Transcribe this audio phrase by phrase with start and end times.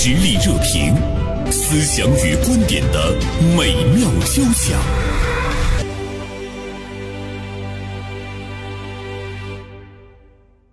[0.00, 0.94] 实力热评，
[1.50, 3.12] 思想与观点的
[3.56, 5.07] 美妙交响。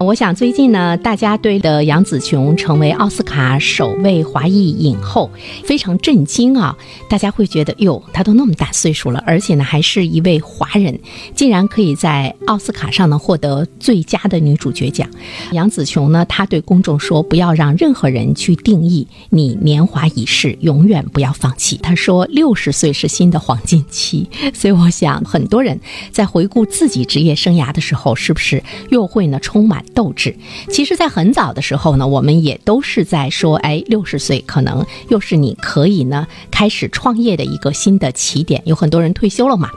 [0.06, 5.32] 我想最近呢，大家对的杨紫琼成为奥斯卡首位华裔影后
[5.64, 6.78] 非常震惊啊！
[7.10, 11.00] 大家会觉得，哟，她都那么大岁数了，而且呢还是一位华人，
[11.34, 15.10] 竟然可以在奥斯卡上呢获得最佳的女主角奖。
[15.54, 21.78] 杨紫琼呢，她对公众说，不要让任何人去定义你年华已逝，永远不要放弃。
[21.78, 25.80] 她说，六十岁是新的黄金期，所以我想，很多人
[26.12, 28.62] 在回顾自己职业生涯的时候，是不是
[28.92, 29.84] 又会呢充满？
[29.96, 30.36] 斗志，
[30.70, 38.62] 其实，在很早的时候呢，我们也都是在说，哎，六十岁可能又是你可以呢开始创业的一个新的起点。
[38.66, 39.72] 有很多人退休了嘛，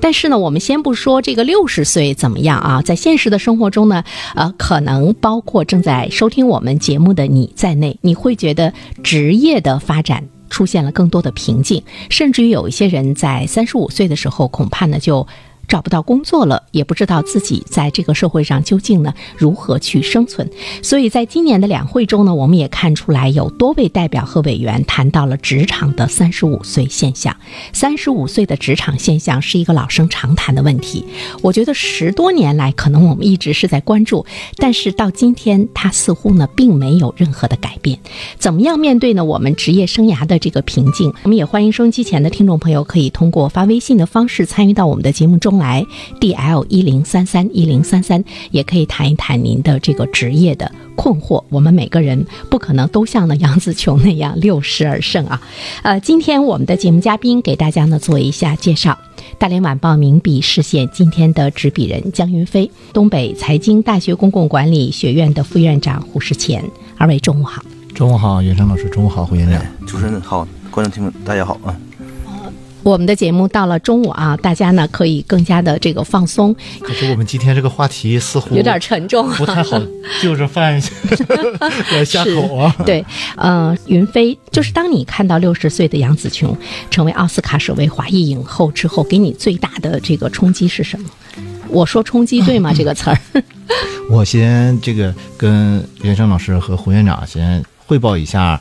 [0.00, 4.04] 但是呢，我们先不说这个六十岁怎么样啊，在现实的生活中呢，
[4.34, 15.26] 呃，可能包括正在收听我们节目的你在内，你会觉得职业的发展出现了更多的瓶颈，甚至于有一些人在三十五岁的时候，恐怕呢就。
[15.72, 20.46] 找不到工作了，也不知道自己在这个社会上究竟呢如何去生存。
[20.82, 27.34] 所以在今年的两会中呢，我们也看出来有多位代表和委员谈到了职场的三十五岁现象。
[27.72, 31.06] 三十五岁的职场现象是一个老生常谈的问题。
[31.40, 34.26] 我觉得十多年来，可能我们一直是在关注，
[34.56, 37.98] 但是到今天，它似乎呢并没有任何的改变。
[38.36, 39.24] 怎么样面对呢？
[39.24, 41.10] 我们职业生涯的这个瓶颈？
[41.22, 45.61] 我们也欢迎收音机前的听众朋友可以通过发微信的方式参与到我们的节目中。
[46.20, 51.44] ，D L 一零三三一零三三，也可以谈一谈您的这个职业的困惑。
[51.48, 55.40] 我们每个人不可能都像呢杨紫琼那样六十而胜啊。
[55.82, 58.98] 呃，今天我们的节目嘉宾给大家呢做一下介绍：
[59.38, 66.62] 大连晚报名笔视线今天的执笔人江云飞，东北财经大学公共管理学院的副院长胡世乾。
[66.98, 67.62] 二位中午好。
[67.94, 68.88] 中午好，袁生老师。
[68.88, 69.60] 中午好，胡院长。
[69.86, 71.76] 主持人好，观众听众大家好啊。
[72.82, 76.54] 我们的节目到了中午啊，大家呢可以更加的这个放松。
[76.80, 79.80] 可是我们今天这个话题似乎有点沉重，不太好
[80.20, 80.82] 就着饭
[81.92, 82.74] 来下口啊。
[82.84, 83.04] 对，
[83.36, 86.56] 呃，云飞，就是当你看到六十岁的杨紫琼
[86.90, 91.08] 成为奥斯卡首位华裔影后之后，给你最大的这个冲击是什么？
[91.68, 92.72] 我说冲击对吗？
[92.76, 93.18] 这个词儿？
[94.10, 98.60] 我先这个跟袁生老师和胡院长先汇报一下。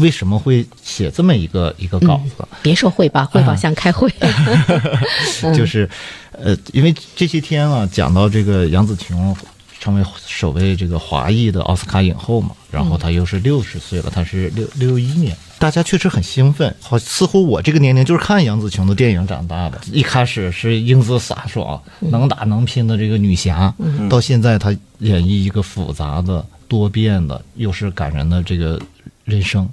[0.00, 2.46] 为什么会写这么一个一个稿子？
[2.62, 4.12] 别说汇报，汇报像开会。
[5.54, 5.88] 就是，
[6.32, 9.34] 呃，因为这些天啊，讲到这个杨紫琼
[9.78, 16.74] 成为首位这个华裔的奥斯卡影后嘛，然后她又是六十岁了，她是六六一年，大家确实很兴奋。
[16.80, 19.80] 好，似乎我这个年龄就是看杨紫琼的电影长大的。
[19.92, 23.72] 一开始是英姿飒爽、能打能拼的这个女侠，
[24.10, 28.80] 到现在她演绎一个复杂的、多变的，又是感人的这个。
[29.26, 29.68] 人生，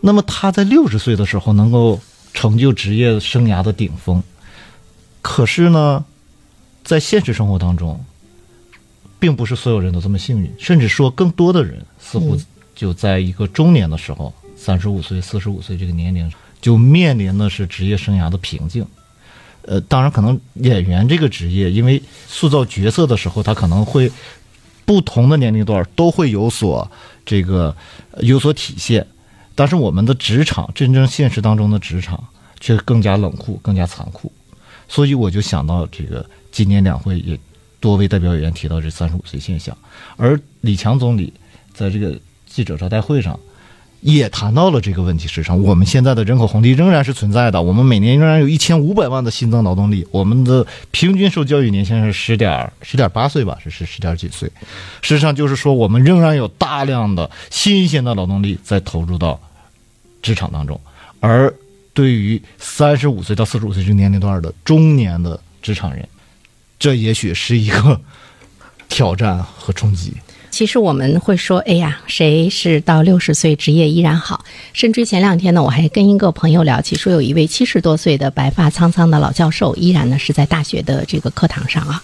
[0.00, 2.00] 那么他在六十岁的时候能够
[2.34, 4.20] 成就职业生涯的顶峰，
[5.22, 6.04] 可是呢，
[6.82, 8.04] 在现实生活当中，
[9.20, 12.36] 并不是所有人都这么幸运，甚至说更多的人似乎
[12.74, 18.86] 就在一个中年的时候，三十五岁、四十五岁这个年龄，就面临的是职业生涯的瓶颈。
[19.62, 24.10] 呃，当然，可能演员这个职业，因为塑造角色的时候，他可能会
[24.88, 26.90] 不同的年龄段都会有所。
[27.26, 27.76] 这个
[28.20, 29.06] 有所体现，
[29.54, 32.24] 但是我们的职场真正现实当中的职场
[32.58, 34.32] 却更加冷酷、更加残酷，
[34.88, 37.38] 所以我就想到这个今年两会也
[37.80, 39.76] 多位代表委员提到这三十五岁现象，
[40.16, 41.30] 而李强总理
[41.74, 43.38] 在这个记者招待会上。
[44.00, 45.26] 也谈到了这个问题。
[45.26, 47.60] 实际上，我们现在的人口红利仍然是存在的。
[47.60, 50.06] 我们每年仍然有一千五百万的新增劳动力。
[50.10, 54.50] 我们的平均受教育年限是十点十点八岁吧，是是十点几岁。
[55.02, 59.40] 实际上就是说，我们仍然有大量的新鲜的劳动力在投入到
[60.22, 60.80] 职场当中。
[61.20, 61.52] 而
[61.92, 66.08] 对于三十五岁到四十五岁这个年龄段的中年的职场人，
[66.78, 68.00] 这也许是一个
[68.88, 70.14] 挑战和冲击。
[70.58, 74.44] 其实我们会说，哎呀，谁是到六十岁职业依然好？
[74.72, 82.02] 甚至前两天呢，我还跟一个朋友聊起，说有一位七十多岁的白发苍苍的老教授，依然呢是在大学的这个课堂上啊，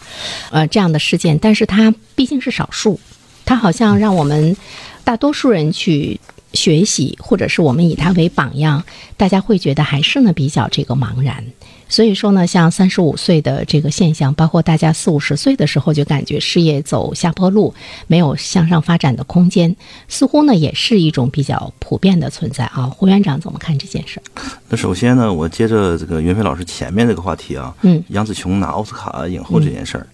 [0.53, 3.01] 呃，这样的事件，但是他毕竟是少数，
[3.45, 4.57] 他好像让我们
[5.03, 6.21] 大多数人去
[6.55, 8.83] 学习，或者是我们以他为榜样，
[9.17, 11.45] 大家会觉得还是呢比较这个茫然。
[11.87, 17.75] 所以说呢，像三十五岁的这个现象，包括大家四五十岁的时候就感觉事业走下坡路，
[18.07, 19.77] 没有向上发展的空间，
[20.09, 22.87] 似乎呢也是一种比较普遍的存在啊。
[22.87, 24.21] 胡院长怎么看这件事？
[24.69, 30.07] 那首先呢，我接着这个袁飞老师前面这个话题啊，嗯，杨紫琼拿奥斯卡影后这件事儿，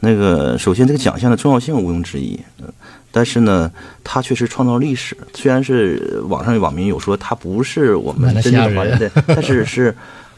[0.00, 2.70] 那个首先这个奖项的重要性毋庸置疑，嗯，
[3.12, 3.70] 但是呢，
[4.02, 5.16] 他确实创造历史。
[5.34, 9.94] 虽然是网上网民有说他不是我们真正的华人，对，但是是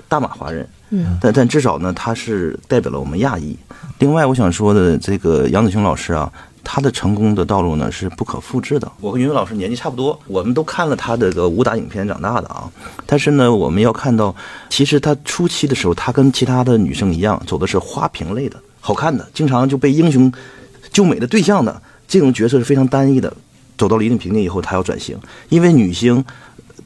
[0.08, 3.56] 大马华人， 嗯，但但至少呢，他是代表了我们亚裔。
[3.98, 6.30] 另外，我想说的这个杨子雄老师啊。
[6.66, 8.90] 他的成功的道路呢是不可复制的。
[9.02, 12.64] 我和云云老师年纪差不多，我们都看了他的个武打影片长大的啊。
[13.04, 14.34] 但是呢，我们要看到，
[14.70, 20.32] 其实他初期的时候，他跟其他的女生一样，走的是花瓶类的，好看的，经常就被英雄
[20.90, 21.82] 救美的对象的
[22.14, 23.32] 这种角色是非常单一的。
[23.76, 25.18] 走到了一定瓶颈以后，她要转型，
[25.48, 26.24] 因为女星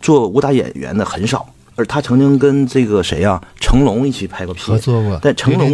[0.01, 1.47] 做武打演员的很少。
[1.77, 5.19] 而她曾经跟这个谁呀，成龙一起拍过片，合作过。
[5.21, 5.71] 但成龙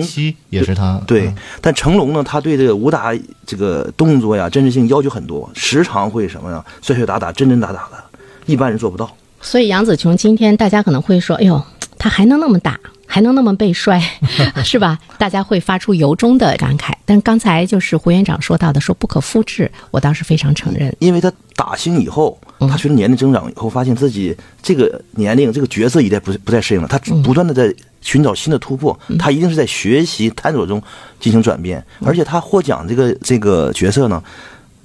[0.50, 1.00] 也是他。
[1.06, 3.14] 对，但成龙呢，他对这个武打
[3.46, 8.04] 这个动作呀、真实性要求很多，时常会什么呀，摔摔打打、真真打打的，
[8.46, 9.08] 一般人做不到。
[9.40, 11.62] 所以杨紫琼今天大家可能会说：“哎呦，
[11.96, 12.76] 她还能那么打，
[13.14, 14.02] 还能那么被摔，
[14.64, 16.92] 是吧？”大家会发出由衷的感慨。
[17.04, 22.36] 但刚才就是胡院长说到的，说不可复制，我倒是非常承认，因为他打星以后。
[22.60, 26.88] 他随着年龄增长以后，发现自己这个年龄、这个角色一代不不再适应了。
[26.88, 30.82] 他不断的在寻找新的突破，他一定是在学习探索中
[31.20, 31.84] 进行转变。
[32.04, 34.22] 而且他获奖这个这个角色呢，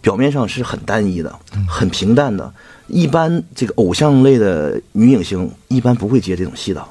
[0.01, 1.33] 表面上是很单一的、
[1.67, 2.51] 很平淡的。
[2.87, 6.83] 一般这个偶像类的女影星一般不会接这种戏的。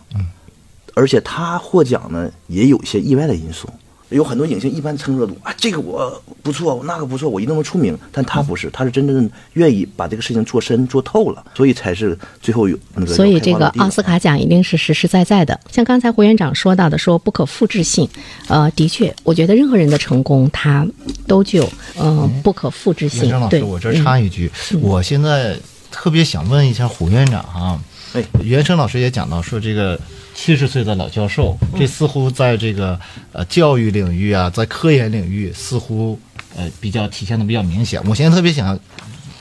[0.99, 3.69] 而且他获奖呢，也有一些意外的因素。
[4.09, 7.97] 有很多影星一般蹭热度啊，这个我不错，那个不错，我一定能出名。
[8.11, 13.15] 但他不是，他是真正愿意把这个事情做深、做透了，所以才是最后有那个。
[13.15, 15.61] 所以这个奥斯卡奖一定是实实在在的。
[15.71, 18.09] 像刚才胡院长说到的，说不可复制性，
[18.49, 20.85] 呃，的确，我觉得任何人的成功，他
[21.29, 23.31] 都具有呃不可复制性。
[23.31, 24.51] 张老师，我这插一句，
[24.81, 25.55] 我现在
[25.93, 27.79] 特别想问一下胡院长哈，
[28.15, 30.01] 哎，袁生老师也讲到说这个。
[30.41, 32.99] 七十岁的老教授，这似乎在这个
[33.33, 36.19] 呃教育领域啊，在科研领域似乎
[36.57, 38.01] 呃比较体现的比较明显。
[38.07, 38.79] 我现在特别想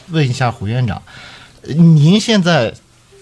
[0.10, 1.00] 问一下胡院长，
[1.64, 2.74] 您现在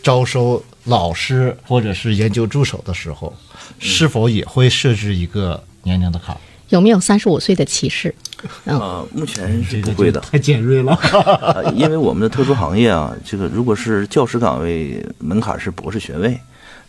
[0.02, 3.36] 招收老师或者是研究助手的时候，
[3.78, 6.36] 是否也会设置一个年龄的坎？
[6.70, 8.16] 有没有三十五岁的歧视？
[8.64, 10.98] 呃，目前是不会的，太尖锐了。
[11.76, 16.40] 因为我们的特殊行业啊，这个如果是教师岗位，门槛是博士学位。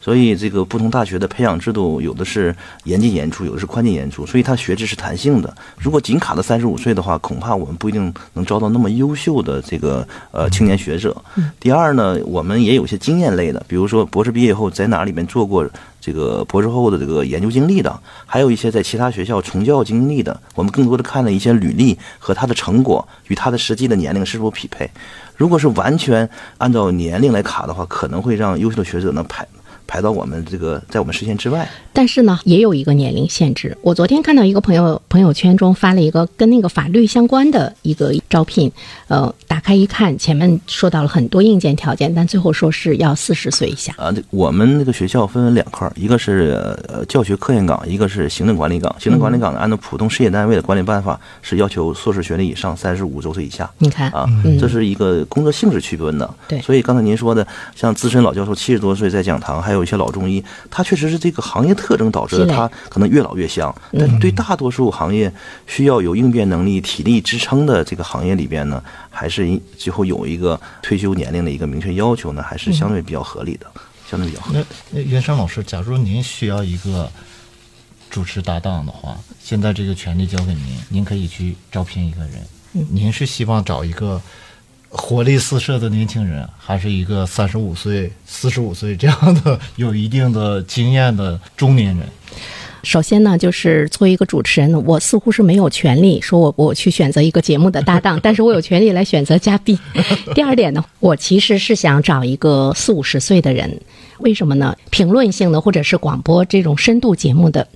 [0.06, 2.54] 所以，这个不同大学的培养制度，有的是
[2.84, 5.52] 严进严出，有的是宽进严出，所以它学制是弹性的。
[5.76, 11.20] 如果仅卡到三十五岁的话，恐怕我们不一定能招到那么优秀的这个呃青年学者。
[11.58, 15.68] 第二呢，我们也有些经验类的，比如说博士毕业后在哪里面做过
[16.00, 20.40] 这个博士后的这个研究经历的，还有一些在其他学校从教经历的。
[20.54, 24.88] 我们更多的看了一些履历和他的成果与他的实际的年龄是否匹配。
[25.34, 29.44] 如果是完全按照年龄来卡的话，可能会让优秀的学者呢排。
[29.86, 33.76] 排到我们这个在我们视线之外，但是呢，也有一个年龄限制。
[33.82, 38.70] 我昨天看到一个朋友朋友圈中发了一个跟那个法律相关的一个招聘，
[39.08, 43.94] 呃，打开一看，前面说到了很多硬件条件，但最后说是要四十岁以下。
[43.96, 48.94] 啊，我们那个学校分为两块，一个是呃教学科研岗，一个是行政管理岗。
[48.98, 53.70] 行政管理岗呢按照普通事业单位的管理办法是要求硕士学历以上，三十五周岁以下。
[53.78, 54.26] 你看啊，
[54.58, 56.28] 这是一个工作性质区分的。
[56.48, 63.74] 对，所以刚才您说的，像资深老教授七十多岁在讲堂，还有一些老中医，他确实是这个行业特征导致的，他可能越老越香。
[63.92, 65.32] 但对大多数行业
[65.66, 73.66] 需要有应变能力、体力支撑的这个行业里边呢，还是最后有一个退休年龄的一个明确要求呢，还是相对比较合理的，
[74.10, 74.64] 相对比较合理。
[74.90, 77.10] 那袁生老师，假如您需要一个
[78.10, 82.46] 主持搭档的话，现在这个权利交给您，您可以去招聘一个人。
[82.90, 84.20] 您是希望找一个？
[84.96, 92.06] 活力四射的年轻人，还是一个三十五岁、四十五岁这样的有一定的经验的中年人。
[92.82, 99.78] 首先呢，就是作为一个主持人，我似乎是没有权利说我我去选择一个节目的搭档， 但是我有权利来选择嘉宾。
[100.34, 103.80] 第二点呢，我其实是想找一个四五十岁的人，
[104.18, 104.74] 为什么呢？
[104.90, 107.68] 评论性的或者是广播这种深度节目的，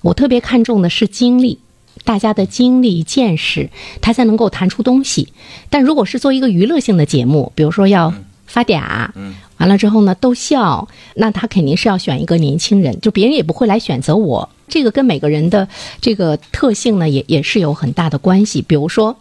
[0.00, 1.58] 我特别看重的是经历。
[2.06, 3.68] 大家的经历、见识，
[4.00, 5.28] 他才能够谈出东西。
[5.68, 8.14] 但如果是做一个娱乐性的节目，比如说要
[8.46, 9.10] 发嗲，
[9.58, 14.48] 完了之后呢逗笑，那他肯定是要选一个年轻人，就别人也不会来选择我。
[14.68, 15.68] 这个跟每个人的
[16.00, 18.62] 这个特性呢，也也是有很大的关系。
[18.62, 19.16] 比如说。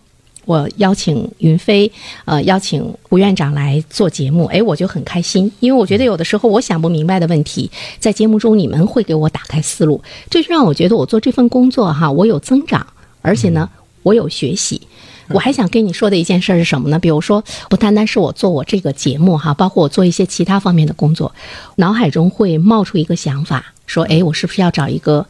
[0.46, 1.92] 我邀请云飞，
[2.26, 12.86] 呃，邀请吴院长来做节目，哎，我就很开心，因为我觉得有的时候我想不明白的问题，在节目中你们会给我打开思路，这就让我觉得我做这份工作哈，我有增长，
[13.22, 13.70] 而且呢，
[14.04, 14.82] 我有学习。
[15.30, 17.00] 我还想跟你说的一件事是什么呢？
[17.00, 21.34] 比如说，不单单是我做我这个节目哈，包括我做一些其他方面的工作，
[21.78, 25.26] 脑海中会冒出一个想法，说，哎，我是不是要找一个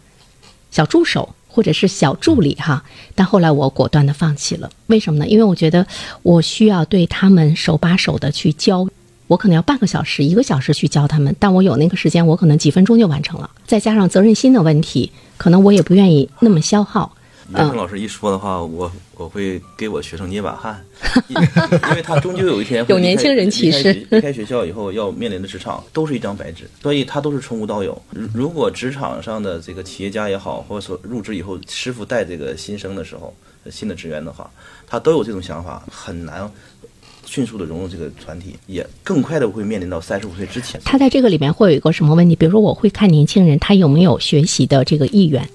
[0.69, 1.29] 小助手？
[1.55, 2.83] 或者是小助理哈。
[3.15, 5.25] 但后来我果断的放弃了，为什么呢？
[5.25, 5.88] 因为我觉得
[6.21, 8.85] 我需要对他们手把手的去教，
[9.27, 13.50] 我可能要半个小时、一个小时去教他们，但我有那个时间，我可能几分钟就完成了。
[13.65, 17.14] 再加上责任心的问题，可能我也不愿意那么消耗。
[17.53, 20.83] 袁生老师一说的话，我我会给我学生捏把汗，
[21.27, 21.35] 因
[21.89, 28.01] 因为他终究有一天会有年轻人歧视离开学校以后要面临的职场都是一张白纸，所以他都是从无到有。
[28.11, 33.33] 如如果职场上的这个企业家也好，或者说入职以后师傅带这个新生的时候，
[33.69, 34.49] 新的职员的话，
[34.87, 36.49] 他都有这种想法，很难
[37.25, 40.79] 迅速的融入这个团体，也更快的会面临到三十五岁之前。
[40.85, 42.35] 他在这个里面会有一个什么问题？
[42.35, 45.49] 比如说，我会看年轻人他有没有学习的这个意愿，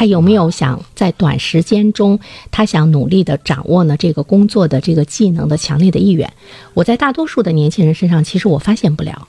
[0.00, 2.18] 他有没有想在短时间中，
[2.50, 6.32] 他想努力的掌握呢这个工作的这个技能的强烈的意愿。
[6.72, 9.28] 我在大多数的年轻人身上，其实我发现不了，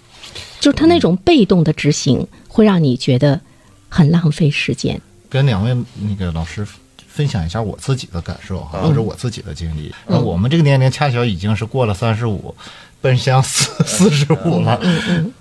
[0.62, 3.42] 就是他那种被动的执行，会让你觉得
[3.90, 4.98] 很浪费时间。
[5.30, 6.66] 跟两位那个老师
[7.06, 9.94] 分享一下我自己的感受哈，或者我自己的经历。
[10.08, 12.56] 那我们这个年龄恰巧已经是过了三十五，
[13.02, 14.80] 奔向四四十五了。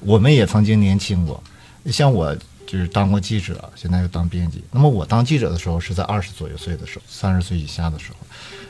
[0.01, 1.41] 我们也曾经年轻过，
[1.87, 2.37] 像我
[2.71, 4.63] 就是当过记者，现在又当编辑。
[4.71, 8.19] 那么我当记者的时候是在二十左右岁的时候，三十岁以下的时候。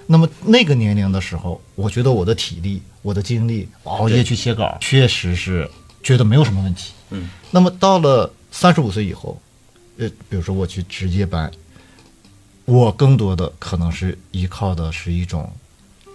[0.07, 5.71] 那么那个年龄的时候，我觉得我的体力、我的精力，熬夜去写稿，确实是
[6.03, 6.95] 觉得没有什么问题。
[7.11, 9.39] 嗯，那么到了三十五岁以后，
[9.99, 11.53] 呃，比如说我去值夜班，
[12.65, 15.53] 我更多的可能是依靠的是一种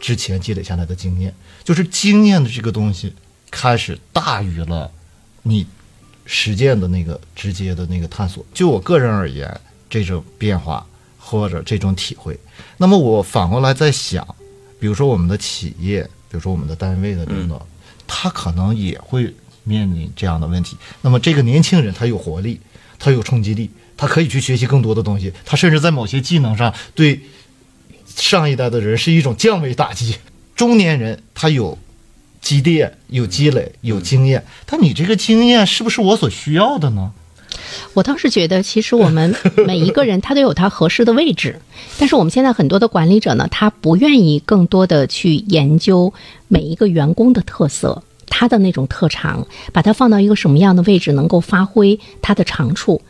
[0.02, 1.32] 之前积累下来的经验，
[1.64, 3.14] 就是经验的这个东西
[3.52, 4.92] 开始大于了
[5.44, 5.68] 你
[6.26, 8.46] 实践的那个直接的那个探索。
[8.54, 10.86] 就我个人而言，这种变化
[11.18, 12.38] 或者这种体会，
[12.78, 14.28] 那么我反过来在想，
[14.80, 17.66] 比如说我们的企业，比如说我们的单位的领导，
[18.06, 20.78] 他可能也会面临这样的问题。
[21.02, 22.60] 那么这个年轻人他有活力，
[23.00, 27.20] 他有冲击力，他可以去学习更多的东西，他甚至在某些技能上对
[28.06, 30.18] 上一代的人是一种降维打击。
[30.56, 31.78] 中年人他有
[32.46, 37.12] 积淀、有积累、有经验，但你这个经验是不是我所需要的呢？
[37.96, 39.34] 我倒是觉得，其实我们
[39.66, 41.60] 每一个人他都有他合适的位置，
[41.98, 46.14] 但是我们现在很多的管理者呢，他不愿意更多的去研究
[46.48, 53.02] 每一个员工的特色，他的那种特长，把它放到一个什么样的位置能够发挥他的长处。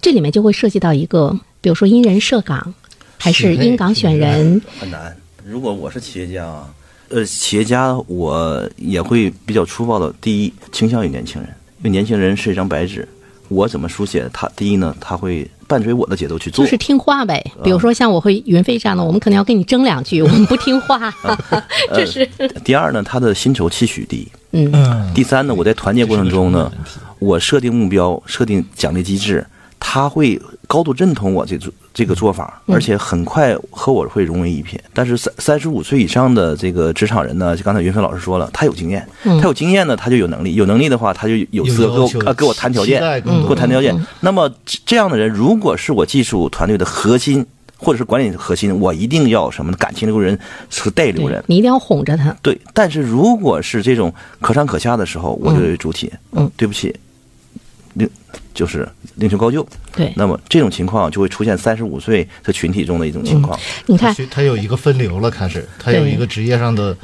[0.00, 2.74] 这里面就会涉及到一个，比如说因人设岗，
[3.16, 5.16] 还是因岗选人，很难。
[5.46, 6.74] 如果我是企业家啊，
[7.10, 10.12] 呃，企业家我也会比较粗暴的。
[10.20, 13.06] 第一，倾向于年轻人，因为年轻人是一张白纸，
[13.48, 14.48] 我怎么书写他？
[14.56, 17.44] 第一呢，他会伴随我的节奏去做，就是听话呗。
[17.62, 21.14] 比如说像我和云飞这样的，我们可能要跟你争两句，我们不听话，
[21.94, 22.26] 这是。
[22.64, 24.26] 第二呢，他的薪酬期许低。
[24.52, 26.72] 嗯，嗯，第三呢，我在团结过程中呢，
[27.18, 29.44] 我设定目标，设定奖励机制，
[29.80, 34.82] 他会高度认同我这做这个做法，而且很快和我会融为一片。
[34.92, 44.04] 但是三三十五岁以上的这个职场人呢，就刚才云飞老师说了，他有经验，嗯他有经验呢，他就有能力，有能力的话，他就有资格给有要求我呃给我谈条件期，待更给我谈条件嗯。
[44.20, 47.46] 那么这这样的人，如果是我技术团队的核心，
[47.76, 49.76] 或者是管理的核心，我一定要什么呢？
[49.76, 50.38] 感情留人
[50.70, 51.42] 和带留人。
[51.46, 52.34] 你一定要哄着他。
[52.40, 56.10] 对，但是如果是这种可上可下的时候，我就有主体。
[56.32, 56.94] 嗯，对不起，另
[58.52, 59.66] 就是另求高就。
[59.94, 63.58] 对，那么这种情况就会出现三十五岁的群体中的一种情况。
[63.86, 66.96] 你看，他有一个分流了，开始他有一个职业上的，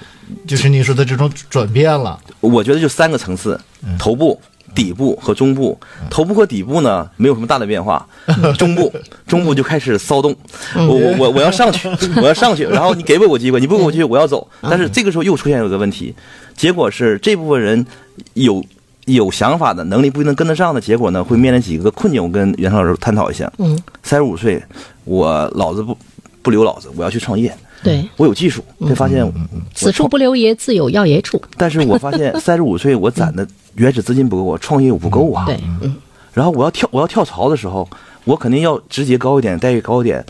[0.47, 2.19] 就是你说的这种转变了。
[2.41, 3.61] 我觉得就三个层次：
[3.99, 4.41] 头部、
[4.75, 5.79] 底部和中部。
[6.09, 8.05] 头部和底部呢没有什么大的变化，
[8.59, 8.93] 中部
[9.27, 10.35] 中部就开始骚动。
[10.75, 11.89] 我我我我要上去，
[12.21, 13.61] 我要上去，然后你给不给我机会？
[13.61, 14.49] 你不给我机会，我要走。
[14.63, 16.13] 但是这个时候又出现有一个问题，
[16.57, 17.87] 结果是这部分人
[18.35, 18.65] 有。
[19.07, 22.23] 有想法的能力不一定跟得上的结果呢，会面临几个困境。
[22.23, 23.51] 我跟袁成老师探讨一下。
[23.59, 24.63] 嗯，三十五岁，
[25.05, 25.97] 我老子不
[26.43, 27.53] 不留老子，我要去创业。
[27.83, 29.27] 对，我有技术，会发现
[29.75, 31.41] 此处不留爷，自有要爷处。
[31.57, 35.47] 但是我发现三十五岁我攒的原始资金不够，我创业我不够啊。
[35.47, 35.97] 对，嗯，
[36.35, 37.89] 然后我要跳我要跳槽的时候，
[38.25, 40.23] 我肯定要职级高一点，待遇高一点，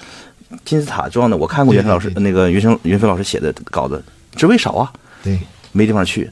[0.65, 1.37] 金字塔状的。
[1.37, 4.00] 我看过袁飞老师对对那个袁生袁飞老师写的稿子，
[4.37, 4.93] 职位少啊，
[5.25, 5.37] 对，
[5.73, 6.31] 没地方去，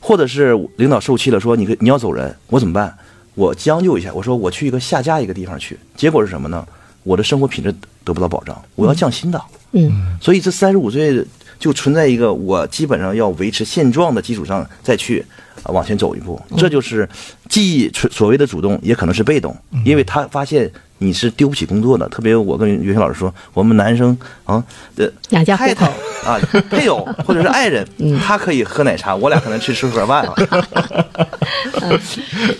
[0.00, 2.96] 或者是领导受气了，说你你要走人，我怎么办？
[3.34, 6.66] 我将就一下，我说我去一个下家一个地方去，结果是什么呢？
[7.04, 7.72] 我的生活品质
[8.04, 9.40] 得不到保障，我要降薪的。
[9.72, 11.24] 嗯，所以这三十五岁
[11.58, 15.24] 就存在一个我基本上要维持现状的基础上再去
[15.62, 17.08] 啊往前走一步，这就是
[17.48, 20.70] 既所所谓的主动，也可能是被动，因为他发现
[21.02, 22.06] 你是丢不起工作的。
[22.10, 24.62] 特别我跟袁轩老师说，我们男生啊，
[24.96, 25.92] 呃，养家糊太太口
[26.26, 26.38] 啊，
[26.68, 27.86] 配偶或者是爱人，
[28.20, 30.34] 他可以喝奶茶，我俩可能去吃盒饭啊。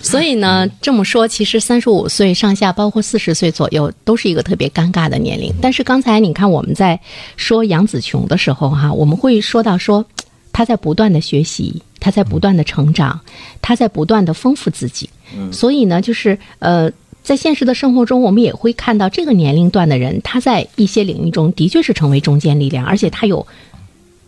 [0.01, 5.53] 所以呢，这么说，其实三十五岁上下，包括四十岁左右，都是一个特别尴尬的年龄。
[5.61, 6.99] 但是刚才你看我们在
[7.37, 10.03] 说杨紫琼的时候，哈，我们会说到说
[10.51, 13.19] 她在不断的学习，她在不断的成长，
[13.61, 15.07] 她在不断的丰富自己。
[15.51, 16.91] 所以呢，就是呃。
[17.23, 23.45] 在现实的生活中，我们也会看到这个年龄段的人，他在一些领域中的确是成为中坚力量，而且他有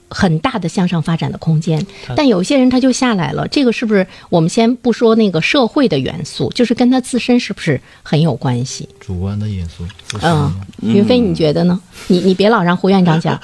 [0.09, 1.83] 很大的向上发展的空间。
[2.15, 8.87] 但有些人他就下来了，这个是不是我们先不说那个社会的元素，就是跟他自身是不是很有关系？
[8.99, 9.83] 主观的因素。
[10.21, 11.81] 嗯，云飞，你觉得呢？
[12.07, 13.39] 你你别老让胡院长讲。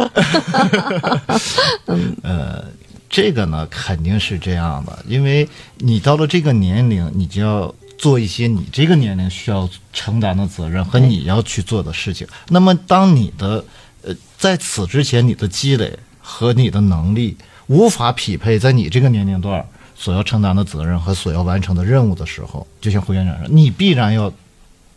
[1.87, 2.65] 嗯呃，
[3.09, 12.25] 这个呢肯定是这样的，因为你到了这个年龄，你就要做一些你这个年龄需要承担的责任和你要去做的事情。
[12.47, 13.63] 那么，当你的
[14.01, 17.37] 呃在此之前你的积累和你的能力
[17.67, 19.63] 无法匹配在你这个年龄段
[19.95, 24.31] 所要承担的责任和所要完成的任务的时候，就像胡院长说，你必然要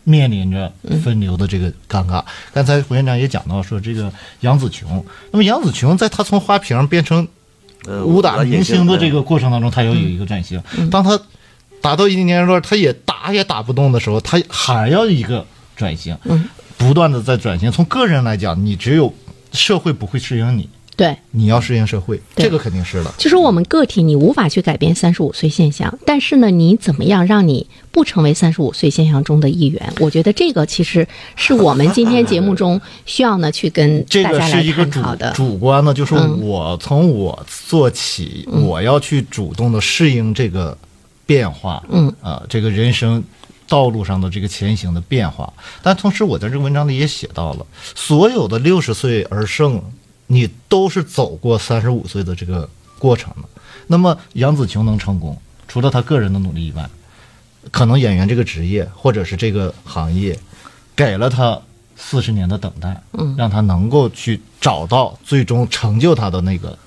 [0.05, 0.71] 面临着
[1.03, 2.23] 分流的这个尴尬。
[2.53, 7.27] 刚才胡院长也讲到说，这个杨紫琼，那么杨紫琼在她从花瓶变成
[7.85, 9.13] 呃武打明星的这个。
[9.13, 10.59] 个过程当中，他要有一个转型。
[10.89, 11.19] 当他
[11.83, 16.17] 达到一定年龄段，他也打也打不动的时候，他还要一个转型，
[16.77, 17.69] 不断的在转型。
[17.69, 19.13] 从个人来讲，你只有
[19.51, 23.13] 社会不会适应你，对，你要适应社会，这个肯定是的。
[23.17, 29.93] 就是我们个体，你无法去改变三十五岁现象，但是呢，你怎么样让你不成为三十五岁现象中的一员？
[29.99, 35.33] 我觉得这个其实是我们今天节目中需要呢去跟大家来是一个主探讨的。
[35.33, 40.77] 主观呢，就是嗯我从我做起，我要去主动的适应这个
[41.33, 43.23] 变化，嗯啊、这个人生
[43.67, 45.51] 道路上的这个前行的变化。
[45.81, 49.81] 但同时，我在这个文章里也写到了，所有的六十岁而胜，
[50.27, 53.49] 你都是走过三十五岁的这个过程的。
[53.87, 55.35] 那么杨紫琼能成功，
[55.67, 56.87] 除了她个人的努力以外，
[57.71, 60.37] 可能演员这个职业或者是这个行业，
[60.95, 61.59] 给了她
[61.95, 66.77] 四十年的等待，嗯让她能够去找到最终成就她的那个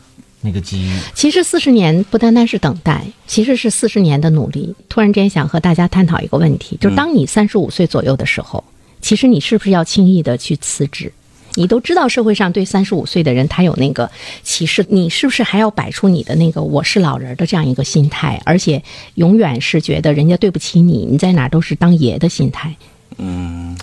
[0.46, 0.92] 那个机遇。
[1.12, 4.74] 其实四十年不单单是等待，其实是四十年的努力。
[4.88, 8.62] 突然之间想和大家探讨一个问题，就是当你三十五岁左右的时候，
[9.00, 11.12] 其实你是不是要轻易的去辞职？
[11.58, 14.10] 你都知道社会上对三十五岁的人他有那个
[14.42, 18.82] 歧视，你是不是还要摆出你的那个我是老人的这样一个心态，而且
[19.14, 22.76] 永远是觉得人家对不起你，你在哪儿都是当爷的心态？
[23.18, 23.76] 嗯，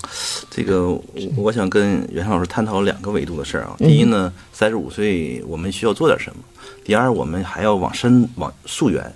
[0.49, 1.01] 这个我
[1.35, 3.75] 我想跟袁绍老师探讨两个维度的事儿啊。
[3.79, 6.43] 第一呢，三十五岁我们需要做点什么；
[6.83, 9.11] 第二，我们还要往深往溯源，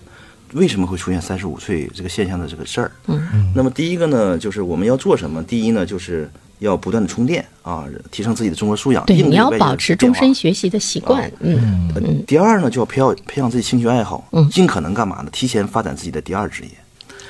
[0.53, 2.91] 为什么会出现三十五岁这个现象的这个事儿？
[3.05, 5.43] 嗯，那么第一个呢，就是我们要做什么？
[5.43, 11.31] 第一呢，就是要不断的充电啊，提升自己的综合素养，对，你要保持终身学习的习惯。
[11.41, 15.29] 嗯，嗯第二呢，就要培养培养自己兴趣爱好，嗯尽可能干嘛呢？
[15.31, 16.69] 提前发展自己的第二职业。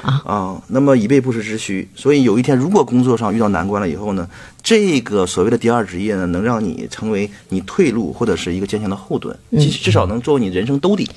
[0.01, 1.87] 啊那么以备不时之需。
[1.95, 4.27] 所以有一天，如果工作上遇到难关了以后呢，
[4.61, 11.09] 这个所谓的第二职业呢，能让你成为你退路或者是一个坚强的后盾，嗯至至少能作为你人生兜底。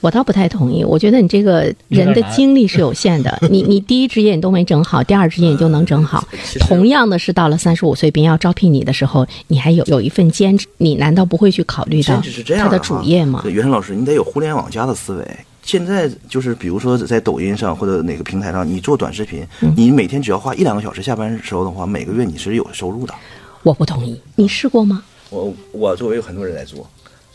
[0.00, 6.26] 我倒不太同意，我觉得你这个人的精力是有限的， 你你第一职业你都没整好，第二职业你就能整好。
[6.68, 12.20] 同样的是，到了三十五岁，别人要招聘你的时候，你还有有一份兼职，你难道不会去考虑到
[12.56, 13.52] 他的主业吗对，？
[13.52, 15.26] 袁生老师，你得有互联网加的思维。
[15.62, 23.14] 现在就是，比如说在抖音上或者哪个平台上，你做短视频，嗯你每天只要花一两个小时下班时候的话，每个月你是有收入的。
[23.62, 25.02] 我不同意，你试过吗？
[25.30, 26.86] 我我周围有很多人在做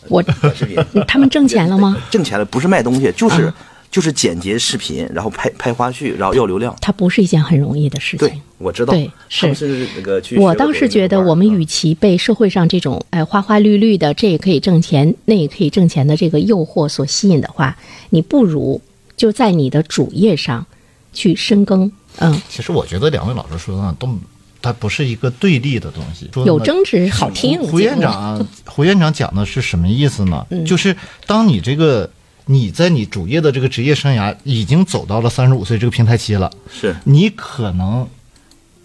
[0.09, 1.97] 我短视频， 他们挣钱了吗？
[2.11, 3.55] 挣钱了，不是卖东西，就是、啊
[3.89, 6.75] 就是剪辑视频，然后拍拍花絮，然后要流量。
[6.81, 8.27] 它不是一件很容易的事情。
[8.27, 8.93] 对，我知道。
[8.93, 10.37] 对是是那个去。
[10.37, 17.77] 我倒是觉得，我们与其被社会上这种哎花花绿绿的，这也可以挣钱，那也可以挣钱的这个诱惑所吸引的话，
[18.09, 18.79] 你不如
[19.15, 20.65] 就在你的主业上
[21.13, 21.91] 去深耕。
[22.17, 24.09] 嗯，其实我觉得两位老师说的呢，都
[24.61, 26.29] 它不是一个对立的东西。
[26.33, 27.59] 说有争执好听。
[27.61, 30.45] 胡院长啊，胡院长讲的是什么意思呢？
[30.65, 30.95] 就是
[31.25, 32.09] 当你这个
[32.47, 38.07] 你在你主业的这个职业生涯已经走到了三十五岁这个平台期了，是你可能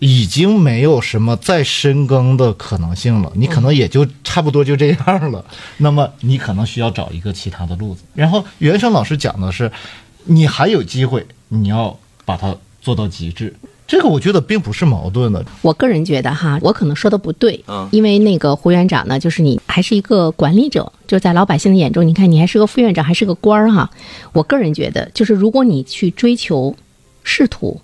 [0.01, 5.45] 已经没有什么再深耕的可能性了，你可能也就差不多就这样了。
[5.79, 8.03] 那么你可能需要找一个其他的路子。
[8.15, 9.71] 然后袁生老师讲的是，
[10.25, 13.55] 你还有机会，你要把它做到极致。
[13.93, 23.91] 这个我觉得并不是矛盾的，我个人觉得哈，我可能说的不对，嗯因为那个胡院长呢，就是你还是一个管理者，就是在老百姓的眼中，你看你还是个副院长，还是个官儿哈。
[24.33, 26.75] 我个人觉得，就是如果你去追求
[27.23, 27.79] 仕途，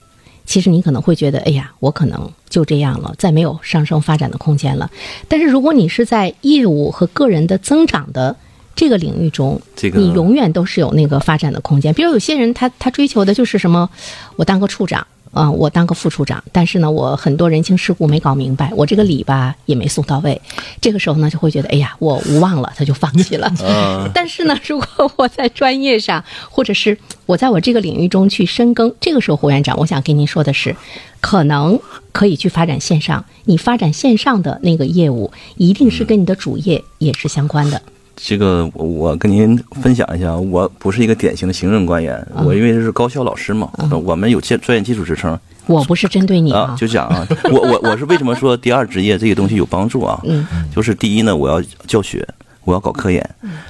[0.47, 4.91] 其实你可能会觉得，哎呀，我可能就这样了，再没有上升发展的空间了。
[5.29, 8.35] 但是如果你是在业务和个人的增长的
[8.75, 11.93] 这个领域中，这个你永远都是有那个发展的空间。
[11.93, 13.91] 比如有些人他他追求的就是什么，
[14.37, 15.07] 我当个处长。
[15.33, 20.41] 啊、我当个副处长，但是呢，我很多人情世故没搞明白，我这个礼吧也没送到位。
[20.81, 23.47] 这个时候呢，就会觉得，哎呀，我无望了，他就放弃了。
[23.65, 30.75] 啊 但是呢，如果我在专业上，或者是我在我这个领域中去深耕，这个时候，胡院长，我想跟您说的是，
[31.21, 31.79] 可能
[32.13, 33.25] 可以去发展线上。
[33.45, 37.81] 你发展线上的那个业务，一定是跟你的主业也是相关的。
[38.21, 43.71] 这个我我跟您分享一下，我不是一个典型的行政官员，我因为是高校老师嘛，
[44.05, 50.21] 我们有专专业技术职称我不是针对你啊，就讲啊， 我我我是为什么说第二职业这个东西有帮助啊？
[50.25, 52.27] 嗯，就是第一呢，我要教学，
[52.65, 53.23] 我要搞科研，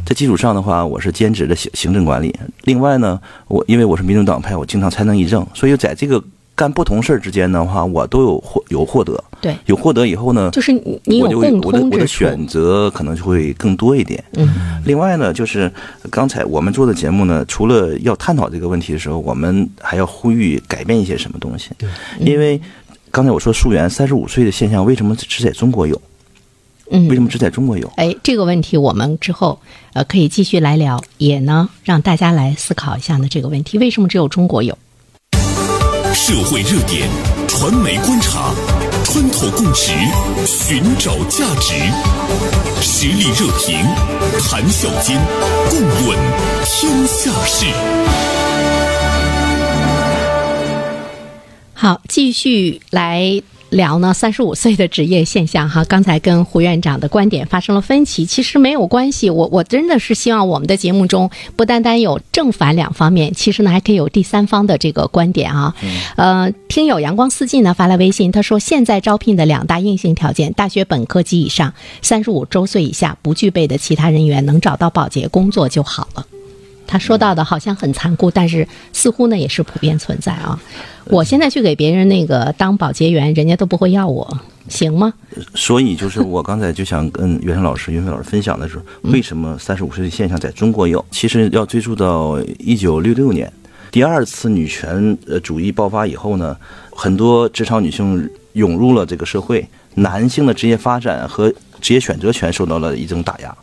[0.06, 2.34] 在基础上的话，我是兼职的行行政管理。
[2.62, 6.22] 另外呢，我因为我是民主党派，我经常参政议政，所以在这个
[6.58, 9.22] 干不同事儿之间的话，我都有获有获得。
[9.40, 12.04] 对，有获得以后呢，就是你你有我就共我的。
[12.08, 14.22] 选择可能就会更多一点。
[14.32, 15.72] 嗯，另外呢，就是
[16.10, 21.70] 刚才我们做的节目呢，除了要探讨这个问题的时候，我们还要呼吁改变一些什么东西。
[21.78, 22.60] 对，因为
[23.12, 26.00] 刚才我说溯源三十五岁的现象，为什么只在中国有？
[26.90, 27.86] 嗯，为什么只在中国有？
[27.94, 29.60] 哎，这个问题我们之后
[29.92, 34.76] 呃可以继续来聊，也呢让大家来思考一下呢这个问题，为什么只有中国有？
[36.20, 37.08] 社会热点，
[37.46, 38.52] 传媒观察，
[39.04, 39.92] 穿透共识，
[40.44, 41.74] 寻找价值，
[42.82, 43.78] 实力热评，
[44.42, 45.16] 谈笑间，
[45.70, 46.18] 共论
[46.66, 47.66] 天下事。
[51.72, 55.84] 好，继续来聊呢，三十五岁的职业现象哈。
[55.84, 59.28] 刚才跟胡院长的观点发生了分歧，其实没有关系。
[59.28, 65.74] 我我真的是希望我们的节目中不单单有正反两方面，其实呢还可以有第三方的这个观点啊。
[66.16, 76.24] 呃，听友阳光四季呢发来微信，他说现在招聘的两大硬性条件：大学本科及以上，三十五周岁以下不具备的其他人员能找到保洁工作就好了。
[76.88, 80.58] 他说到的好像很残酷，但是似乎呢也是普遍存在啊。
[81.04, 84.26] 我现在去给别人那个当保洁员，人家都不会要我，
[84.68, 85.12] 行吗？
[85.54, 91.04] 所以就是我刚才就想跟袁生老师、云飞老师分享的是，为什么三十五岁的现象在中国有？
[91.10, 93.50] 其实要追溯到一九六六年，
[93.90, 96.56] 第二次女权呃主义爆发以后呢，
[96.90, 103.56] 很多职场女性涌入了这个社会，男性的职业发展和职业选择权受到了一种打压。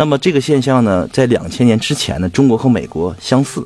[0.00, 3.62] 那么这个现象呢，在两千年之前呢，中国和美国相似。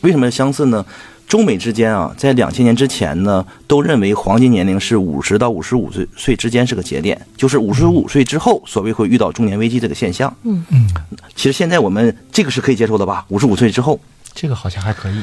[0.00, 0.84] 为什么相似呢？
[1.28, 10.36] 中美之间啊，在两千年之前呢，都认为黄金年龄是五十到五十五岁岁之间是个节点，就是五十五岁之后，所谓会遇到中年危机这个现象。
[10.42, 10.88] 嗯嗯，
[11.36, 13.24] 其实现在我们这个是可以接受的吧？
[13.28, 14.00] 五十五岁之后，
[14.32, 15.22] 这个好像还可以。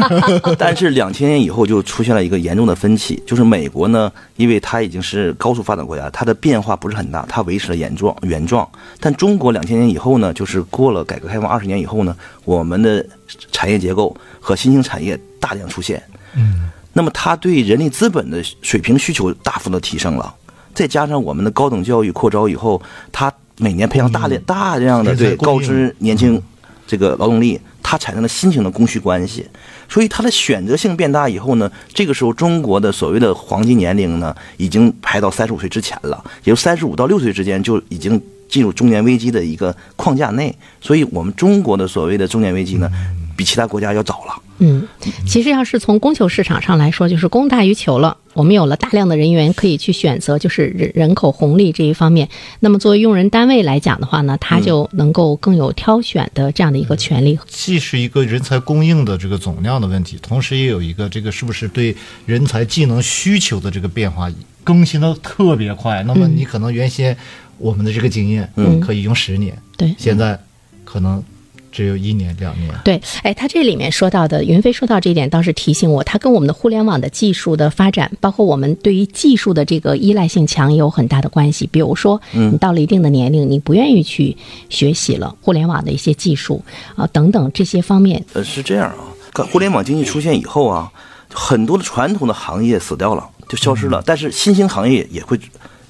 [0.58, 8.68] 但是两千年以后就出现了一个严重的分歧，就是美国呢，因为它已经是高速发展国家，它的变化不是很大，它维持了原状原状。
[8.98, 13.04] 但中国两千年以后呢，就是过了改革开放二十年以后呢，我们的
[13.52, 16.02] 产业结构和新兴产业大量出现，
[16.34, 20.34] 嗯，那么它对人力资本的水平需求大幅的提升了，
[20.74, 22.80] 再加上我们的高等教育扩招以后，
[23.12, 26.40] 它每年培养大量大量的高知年轻
[26.86, 29.46] 这个劳动力，它产生了新型的供需关系，
[29.88, 42.90] 所以它的选择性变大以后呢，这个时候中国的所谓的黄金年龄呢，已经排到三十五岁之前了，也就三十五到六岁之间就已经进入中年危机的一个框架内，所以我们中国的所谓的中年危机呢，
[43.36, 44.42] 比其他国家要早了。
[44.58, 44.86] 嗯，
[45.26, 48.16] 其实要是从供求市场上来说，就是供大于求了。
[48.32, 52.28] 我们有了大量的人员可以去选择，就是人人口红利这一方面。
[52.60, 57.38] 那么作为用人单位来讲的话呢，它就能够更有挑选的这样的一个权利。
[57.48, 64.30] 既是一个人才供应的这个总量的问题，同时也有一个这个是不是对人才技能需求的这个变化
[64.62, 66.02] 更新的特别快。
[66.02, 67.16] 那么你可能原先
[67.56, 70.38] 我们的这个经验，嗯可以用十年，对现在
[70.84, 71.22] 可能
[71.70, 72.70] 只有一年两年。
[72.84, 81.66] 对，哎，他这里面说到的，云飞说到这一点，倒是提醒我，他跟我们的互联网的技术的发展，包括我们对于技术的这个依赖性强，也有很大的关系。
[81.70, 84.36] 比如说，你到了一定的年龄，你不愿意去
[84.68, 86.62] 学习了互联网的一些技术
[86.94, 90.90] 啊等等这些方面，呃，是这样啊，互联网经济出现以后啊，
[91.32, 95.38] 很多的传统的行业死掉了，就消失了，但是新兴行业也会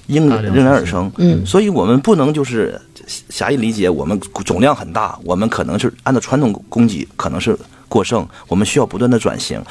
[0.07, 1.11] 应大量应然而生。
[1.17, 2.79] 嗯所以我们不能就是
[3.29, 9.61] 狭义理解，我们总量很大，我们可能是按照传统供给可能是过剩，我们需要不断的转型，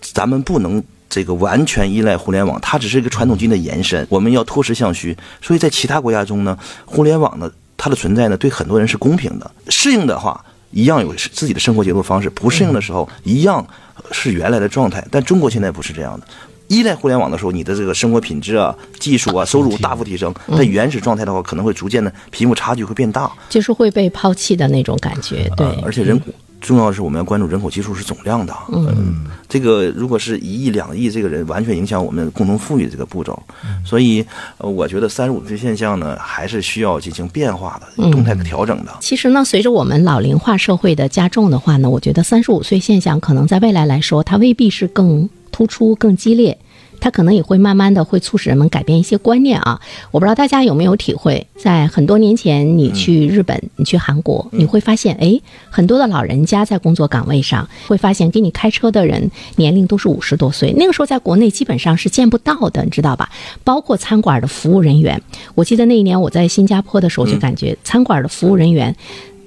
[0.00, 0.82] 咱们不能。
[1.10, 5.16] 这个完全依赖互联网，它只是一个传统经济的延伸，我们要脱实向虚。
[5.40, 9.50] 所以在其他国家中呢，互联网呢，它的存在呢，对很多人是公平的。
[9.70, 13.66] 适应的话，一样有自己的生活节奏方式，不适应的时候一样
[14.12, 15.02] 是原来的状态。
[15.10, 16.26] 但中国现在不是这样的。
[16.68, 25.50] 依赖互联网的时候，你的这个生活品质啊、技术啊、收入大幅提升；但原始状态的话，可能会逐渐的贫富差距会变大，就是会被抛弃的那种感觉。
[25.56, 26.26] 对，而且人口
[26.60, 28.52] 重要的是我们要关注人口基数是总量的。
[28.72, 33.40] 嗯，这个如果是一亿两亿，这个人完全影响我们共同富裕这个步骤。
[33.84, 34.24] 所以，
[34.58, 38.92] 呃，我觉得三十五岁现象呢，还是需要进行变化的、动态调整的。
[39.00, 45.26] 其实呢，随着我们老龄化社会的加重的话呢，我觉得三十五岁现象可能在未来来说，它未必是更。
[45.58, 46.56] 突出更激烈，
[47.00, 49.80] 它可能也会慢慢的会促使人们改变一些观念啊！
[50.12, 63.28] 我不知道大家有没有体会，在很多年前，你去日本，你去韩国，你会发现，哎，很多的老人家在工作岗位上，会发现给你开车的人年龄都是五十多岁，那个时候在国内基本上是见不到的，你知道吧？
[63.64, 65.20] 包括餐馆的服务人员，
[65.56, 68.94] 我记得那一年我在新加坡的时候，就感觉餐馆的服务人员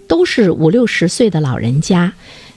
[0.09, 2.11] 都是五六十岁的老人家。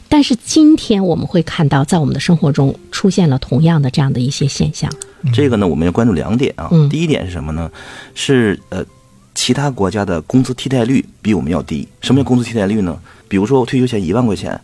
[0.09, 4.91] 但是今天我们会看到，在我们的生活中出现了同样的这样的一些现象。
[5.33, 6.71] 这个呢，我们要关注两点啊。
[6.91, 7.71] 第一点是什么呢？
[8.15, 8.85] 是呃，
[9.35, 11.89] 其他国家的工资替代率比我们要低。
[12.01, 12.99] 什么叫工资替代率呢？
[13.27, 14.61] 比如说我退休前一万块钱。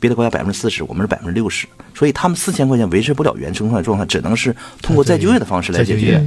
[0.00, 6.24] 别的国家百分之四十，我们是百分之六十，所以他们四千块钱维持不了原生态状态，只能是通过再就业的方式来解决。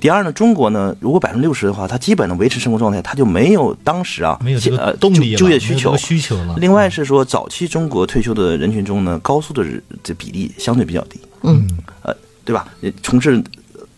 [0.00, 6.56] 第二呢，中国呢，如果百分之六十的话，它基本能维持生活状态，它就没有当时啊没有呃动力就业需求需求了。
[6.58, 9.64] 另外是说，早期中国退休的人群中呢，高速的
[10.02, 11.20] 这比例相对比较低。
[11.42, 11.68] 嗯，
[12.02, 12.66] 呃，对吧？
[13.02, 13.42] 从事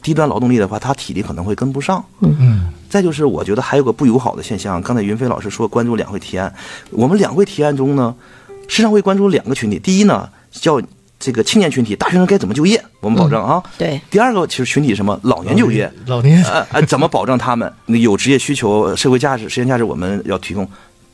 [0.02, 2.04] 低端劳动力的话，他体力可能会跟不上。
[2.20, 2.72] 嗯嗯。
[2.90, 6.54] 再就是，我觉得还有个不友好的现象，刚才云飞老师说关注两会提案，
[6.90, 8.14] 我们两会提案中呢。
[8.68, 10.80] 市场会关注两个群体，第一呢叫
[11.18, 13.62] 这个青年群体，大学生该怎么就业，我们保证啊。
[13.78, 14.00] 对。
[14.10, 20.68] 第二个其实群体什么老年就业， 老年呃呃怎么保证他们有职业需求、社会价值、实现价值，我们要提供。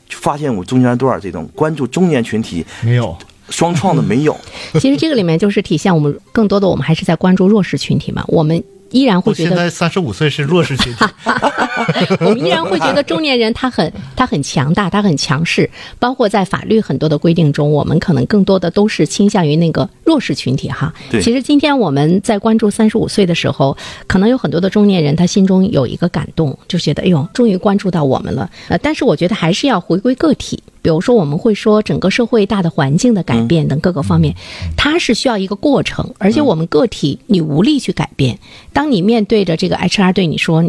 [0.09, 3.17] 发现我中间段这种关注中年群体没有
[3.49, 4.37] 双创的没有。
[4.77, 8.61] 其实这个里面就是体现我们更多的我们还是在关注弱势群体嘛，我们。
[8.91, 11.05] 依然会觉得现在三十五岁是弱势群体，
[12.21, 15.69] 我们依然会觉得中年人他很他很强大，他很强势。
[15.99, 20.93] 包括在法律很多的规定中，我们可能更多的都是倾向于那个弱势群体哈。
[21.21, 23.75] 其实今天我们在关注三十五岁的时候，
[24.07, 28.49] 可能有很多的中年人他心中有一个感动，就觉得哎呦，终于关注到我们了。
[28.69, 30.61] 呃，但是我觉得还是要回归个体。
[30.83, 34.35] 比如说，我们会说整个社会大的环境的改变等各个方面，
[34.75, 38.39] 它是需要一个过程，而且我们个体你无力去改变。
[38.73, 40.63] 当你面对着这个 HR 对你说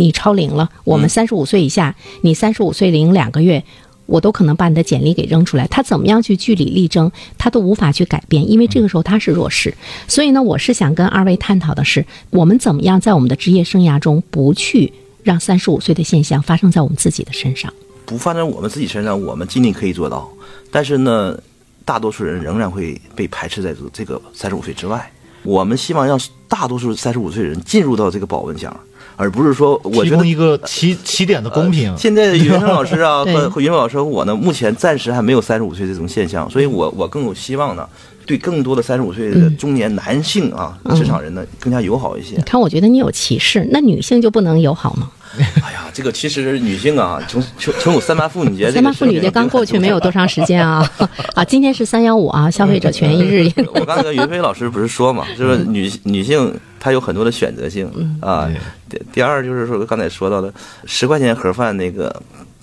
[0.00, 3.62] 你超龄了，我们三十五岁以下，你三十五岁零两个月，
[4.06, 5.66] 我都可能把你的简历给扔出来。
[5.66, 9.74] 他怎么样去据理力争，他都无法去改变，因为这个时候他是弱势。
[10.08, 14.90] 所以呢，我是想跟二位探讨的是，我们怎么样在我们的职业生涯中不去
[15.22, 17.70] 让三十五岁的现象发生在我们自己的身上。
[18.06, 20.26] 不发生我们自己身上，我们尽力可以做到。
[20.70, 21.38] 但是呢，
[21.84, 25.12] 大多数人仍然会被排斥在这这个三十五岁之外。
[25.42, 28.74] 我们希望让大多数三十五岁人进入到这个保温箱，
[29.20, 31.94] 而不是说我觉得一个起起点的公平。
[31.94, 37.86] 现在 云生老师啊 和和云飞老师和我呢，目前暂时还没有三十五岁这种现象，所以我我更有希望呢，
[38.24, 42.36] 对更多的三十五岁的中年男性啊，职场人呢更加友好一些。
[42.36, 45.10] 你看，我觉得你有歧视，那女性就不能友好吗？
[45.38, 50.90] 哎呀，这个其实女性啊，从从从三八妇女节，三八妇女节刚过去没有多长时间啊
[51.36, 53.48] 啊，今天是三幺五啊，消费者权益日。
[53.74, 57.88] 我刚才云飞老师不是说嘛，就是女女性她有很多的选择性
[58.20, 58.50] 啊。
[58.88, 60.52] 第第二就是说刚才说到的
[60.86, 62.20] 十块钱盒饭那个。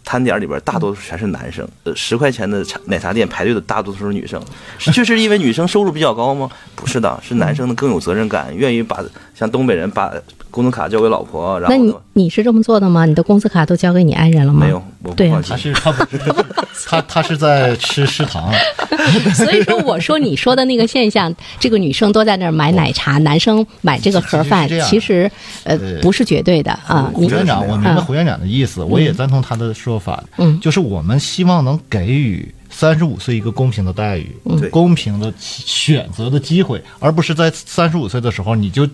[0.09, 4.41] 摊点里边大多数全是男生，呃，十块钱的茶奶茶店排队的大多数是女生，
[4.77, 6.49] 是就是因为女生收入比较高吗？
[6.77, 9.03] 不是的，是男生的更有责任感，愿意把
[9.35, 10.13] 像东北人把
[10.57, 13.05] 工资卡交给老婆，然后那你你是这么做的吗？
[13.05, 14.61] 你的工资卡都交给你爱人了吗？
[14.65, 15.51] 没有，我不放心。
[15.51, 16.33] 他是他不是
[16.87, 18.51] 他他是在吃食堂，
[19.35, 25.29] 所以说我说你说的那个现象，这个女生都在那儿买奶茶，男生买这个盒饭，其实
[25.63, 27.11] 呃不是绝对的啊。
[27.13, 29.97] 胡院长，我明白胡院长的意思，我也赞同他的说。
[29.97, 34.29] 法，嗯，就是我们希望能给予三十五岁一个公平的待遇，
[34.69, 38.87] 公平的选择的机会，而不是在三十五岁的时候你就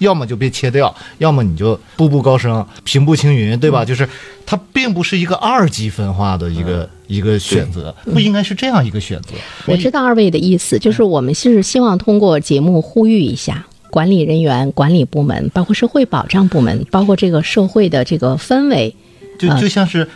[0.00, 3.84] 要么就被切掉，要么你就步步高升、平步青云，对吧？
[3.84, 4.06] 就是
[4.44, 9.28] 它并不是一个二级分化的一个一个选择，不应该是这样一个选择。
[9.66, 18.94] 我知道二位的意思，就是我们是希望通过节目呼吁一下管理人员、管理部门，包括社会保障部门，包括这个社会的这个氛围，
[19.38, 20.06] 就就像是。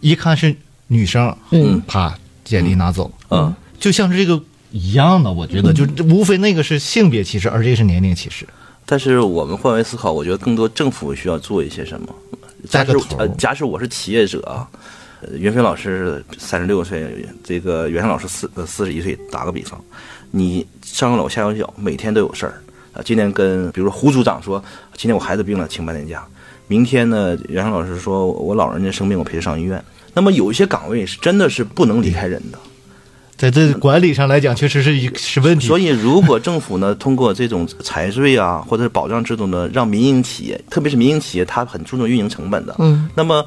[0.00, 0.54] 一看是
[0.86, 8.46] 女生，嗯，啪，简历拿走，嗯，就像是这个一样的，我觉得就无非那个是性别歧视，而这是年龄歧视。
[8.90, 12.08] 但是我们换位思考，我觉得更多政府需要做一些什么。
[12.70, 14.66] 假设呃，假设我是企业者啊，
[15.20, 19.78] 呃袁飞老师三十六岁，这个袁胜老师四呃四十一岁，打个比方，
[20.30, 22.62] 你上有老下有小，每天都有事儿
[22.94, 23.02] 啊。
[23.04, 24.62] 今天跟比如说胡组长说，
[24.96, 26.26] 今天我孩子病了，请半天假。
[26.66, 29.84] 明天呢，袁胜老师说我老人家生病，我陪他上医院。
[30.14, 32.58] 那么有一些岗位是真的是不能离开人的。
[33.38, 35.68] 在这管理上来讲，确实是一是问题。
[35.68, 43.46] 所以，如果政府呢通过这种财税啊，或者是保障制度呢，让民营企业，特别是民营企业，它很注重运营成本的，嗯，那么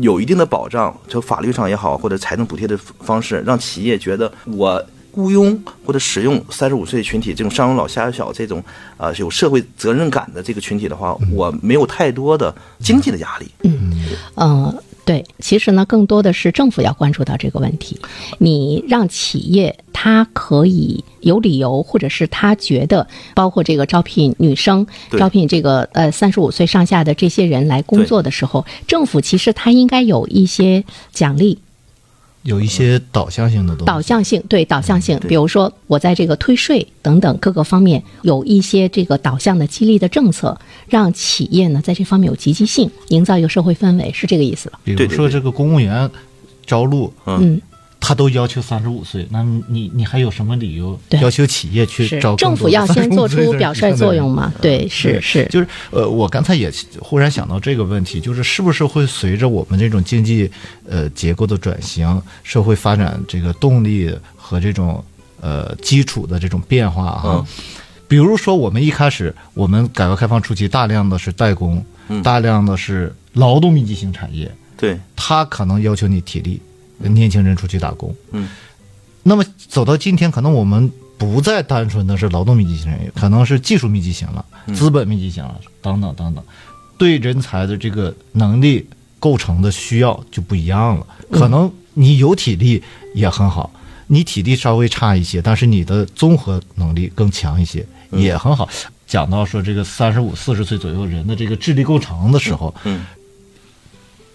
[0.00, 8.62] 有一定的保障，就法律上也好，或者财政补贴的方式，让企业觉得我雇佣或者使用三十五岁群体这种上有老下有小这种
[8.96, 13.50] 啊、有社会责任感的这个群体的话，我没有太多的经济的压力。
[14.36, 14.72] 嗯，
[15.06, 17.98] 对，其实呢，更多的是政府要关注到这个问题。
[18.38, 24.84] 你让企业他可以有理由，或者是他觉得，包括这个招聘女生、
[25.16, 31.56] 招聘这个呃三十五岁上下的这些人来工作的时候，政府其实他应该有一些奖励。
[32.46, 33.84] 有一些导向性的东西。
[33.84, 44.80] 导向性，对导向性，对比如说我在这个退税等等各个方面有一些这个导向的激励的政策，让企业呢在这方面有积极性，营造一个社会氛围，是这个意思吧？
[44.84, 46.08] 比如说这个公务员
[46.64, 47.60] 招录，嗯，
[48.06, 54.52] 他都要求三十五岁，那你你还有什么理由要求企业去是招政府要先做出表率作用嘛？
[54.62, 60.48] 对，是是，就是呃，我刚才也忽然想到这个问题，就是是不是会随着我们这种经济
[60.88, 65.04] 呃结构的转型，社会发展这个动力和这种
[65.40, 67.44] 呃基础的这种变化哈。
[67.44, 67.46] 嗯。
[68.06, 72.22] 比如说，我们一开始，我们改革开放初期，大量的是代工，嗯。
[72.22, 76.62] 大量的是劳动密集型产业，对，它可能要求你体力，
[76.98, 78.14] 年轻人出去打工。
[78.32, 78.48] 嗯，
[79.22, 86.44] 那么走到今天，可能我们不再单纯的是劳动密集型产业，可能是技术密集型了，资本密集型了，等等等等，
[86.98, 88.86] 对人才的这个能力
[89.18, 91.06] 构成的需要就不一样了。
[91.30, 92.82] 可能你有体力
[93.14, 93.70] 也很好，
[94.06, 98.68] 你体力稍微差一些，但是你的综合能力更强一些，也很好。
[99.06, 103.04] 讲到说这个三十五、四十岁左右人的这个智力构成的时候，嗯。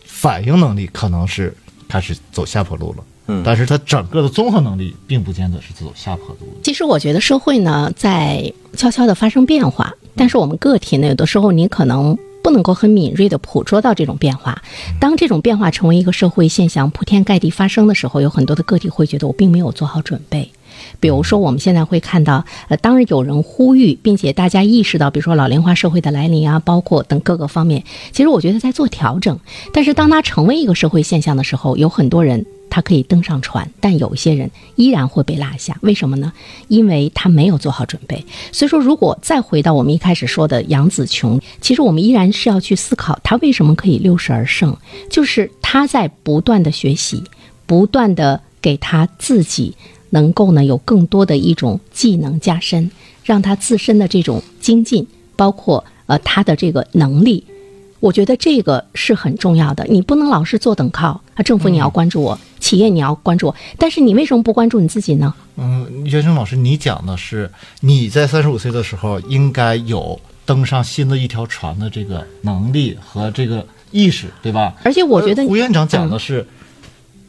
[0.05, 1.51] 反应能力可能是
[1.91, 6.61] 开始走下坡路了，嗯但是它整个的综合能力并不见得是走下坡路的。
[6.63, 14.61] 其实我觉得社会呢在悄悄的发生变化，但是我们个体呢，有的时候你可能不能够很敏锐的捕捉到这种变化。
[14.99, 20.49] 当这种变化成为一个社会现象，铺天盖地发生的时候，有很多的个体会觉得我并没有做好准备。
[20.99, 29.39] 比如说，我们现在会看到，呃，当然有人呼吁，并且大家意识到，比如说老龄化社会的来临啊，包括等各个方面，其实我觉得在做调整。
[29.73, 35.77] 但是当它成为一个社会现象的时候，有很多人他可以登上船，但有些人依然会被落下。
[35.81, 36.31] 为什么呢？
[36.69, 38.25] 因为他没有做好准备。
[38.51, 44.75] 所以说，如果再回到我们一开始说的杨紫琼，其实我们依然是要去思考，她为什么可以六十而胜，
[45.09, 47.23] 就是她在不断的学习，
[47.65, 49.75] 不断的给她自己
[50.11, 52.89] 能够呢有更多的一种技能加深，
[53.25, 57.43] 让他自身的这种精进，包括呃他的这个能力。
[57.99, 61.43] 我觉得这个是很重要的，你不能老是坐等靠啊！
[61.43, 65.31] 政府你要关注我，企业你要关注我，但是你为什么不关注你自己呢？
[65.57, 74.73] 嗯，袁生老师，你讲的是你在三十五岁的时候应该有登上新的一条船的这个能力和这个意识，对吧？
[74.83, 76.47] 而且我觉得呃胡院长讲的是，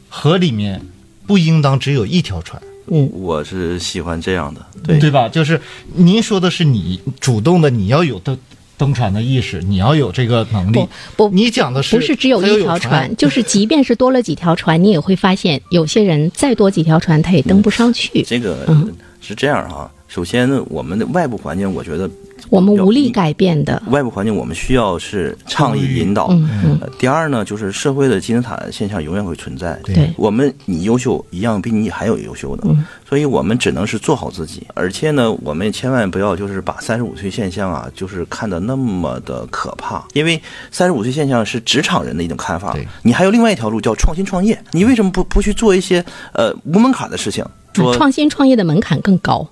[0.09, 0.81] 河里面
[1.27, 5.29] 不应当只有一条船，嗯，我是喜欢这样的，对对吧？
[5.29, 5.59] 就是
[5.93, 8.37] 您说的是你主动的，你要有登
[8.77, 11.29] 登船的意识，你要有这个能力不。
[11.29, 18.21] 不你讲的是不是只有一条船，就是 即便是多了几条船，你也会发现有些人再多几条船他也登不上去。
[18.23, 19.89] 这个嗯是这样哈。
[20.07, 22.09] 首先呢，我们的外部环境，我觉得
[22.53, 23.81] 我们无力改变的。
[23.87, 26.27] 外部环境我们需要是倡议引导。
[26.29, 29.73] 嗯嗯，呃第二呢，就是社会的金字塔现象永远会存在。
[29.83, 29.95] 对。
[29.95, 32.85] 对，我们你优秀一样比你还有优秀的，嗯。
[33.09, 40.39] 所以我们只能是做好自己，而且呢，我们千万不要就是把三十五岁现象啊，就是看得那么的可怕，因为
[40.69, 47.43] 三十五岁现象是职场人的一种看法，你还有另外一条路叫创新创业，你为什么不不去做一些呃无门槛的事情？
[47.73, 49.47] 说创新创业的门槛更高。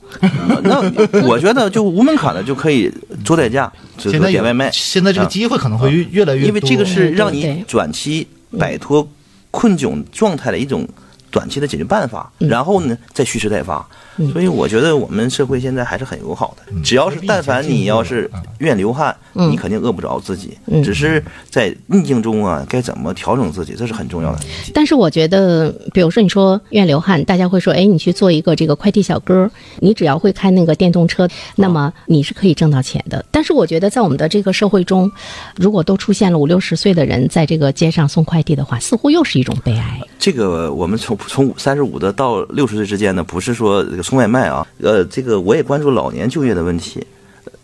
[0.63, 0.81] 那
[1.27, 2.91] 我觉得就无门槛的就可以
[3.25, 8.27] 做代驾，就现在点外卖，现在这个啊机会可能会越越来越多，因为这个是让你短期
[8.59, 9.07] 摆脱
[9.49, 10.87] 困窘状态的一种
[11.29, 12.47] 短期的解决办法，嗯。
[12.47, 13.85] 然后呢再蓄势待发。
[14.31, 24.39] 所以我觉得我们社会现在还是很友好的，只要是但凡你要是愿流汗，嗯你肯定饿不着自己，嗯只是在逆境中啊，该怎么调整自己，这是很重要的。
[24.73, 29.49] 但是我觉得，比如说你说愿流汗，大家会说，哎，你去做一个这个快递小哥，
[29.79, 33.23] 你只要会开那个电动车，那么你是可以挣到钱的。
[33.31, 35.11] 但是我觉得，在我们的这个社会中，
[35.55, 39.99] 如果都出现了五六十岁的人在这个街上送快递的话，似乎又是一种悲哀。
[40.19, 47.05] 这个我们从从三十五的到六十岁之间呢，不是说这个送外卖啊，呃，这个我也关注老年就业的问题。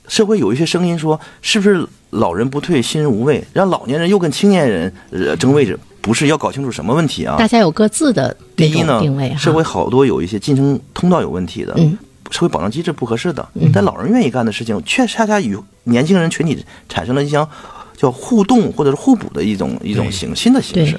[0.07, 5.77] 社会有一些声音说，是不是老人不退，新人无畏，让老年人又跟青年人呃争位置？
[5.99, 7.35] 不是要搞清楚什么问题啊？
[7.37, 11.97] 大家有各自的第一呢定位，社会好多有一些晋升通道有问题的，嗯
[12.31, 17.45] 社会保障机制不合适的嗯，但老人愿意干的事情，却恰恰与年轻人群体产生了一项
[17.97, 20.97] 叫互动或者是互补的一种一种形新的形式。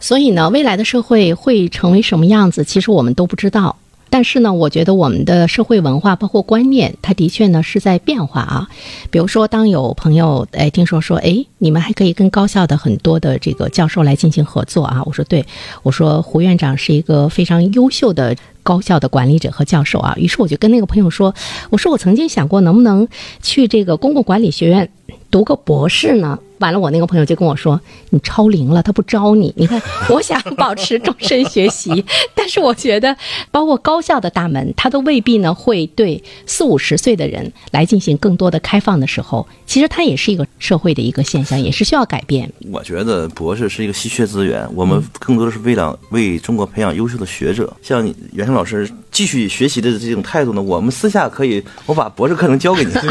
[0.00, 3.76] 所以呢，未来的社会会成为什么样子，其实我们都不知道。
[4.10, 8.68] 但是呢，我觉得我们的社会文化包括观念，它的确呢是在变化啊。
[9.10, 15.02] 比如说，当有朋友哎听说说，哎，你们还可以跟高校的很多的这个教授来进行合作啊。
[15.04, 15.44] 我说对，
[15.82, 20.14] 我说胡院长是一个非常优秀的高校的管理者和教授啊。
[20.16, 21.34] 于是我就跟那个朋友说，
[21.70, 23.06] 我说我曾经想过能不能
[23.42, 24.90] 去这个公共管理学院
[25.30, 26.38] 读个博士呢？
[26.60, 27.80] 完了，我那个朋友就跟我说
[28.10, 29.80] ：“你超龄了，他不招你。”你看，
[30.10, 32.04] 我想保持终身学习，
[32.34, 33.16] 但是我觉得，
[33.50, 42.50] 包括高校的大门，他都未必呢会对四五十岁的人来进行更多的开放的时候，其实它也是一个社会的一个现象，也是需要改变。
[42.70, 47.74] 我觉得博士是一个稀缺资源，我们更多的是为了为中国培养优秀的学者。
[47.82, 52.92] 像袁生老师继续学习的这种态度呢，我们私下可以，我把博士课程交给你。
[52.92, 53.02] 对，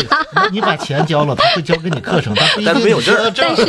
[0.50, 3.66] 你你把钱交了，他会教给你课程，但但没有证儿但是，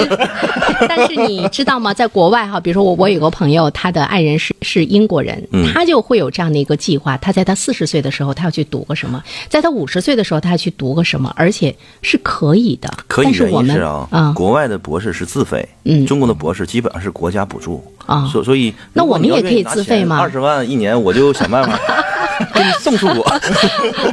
[0.88, 1.92] 但是你知道吗？
[1.94, 12.88] 在国外哈，比如说我我有个朋友，他的爱人是是英国人，嗯他就会有这样的一个计划，他在他四十岁的时候，他要去读个什么，在他五十岁的时候，他要去读个什么，而且是可以的。
[13.06, 21.78] 可以原但是我们因是啊，啊国外的博士是自费，嗯中国的博士基本上是国家补助啊所所以那我们也可以自费吗二十万一年，我就想办法
[22.54, 23.22] 给你送出国。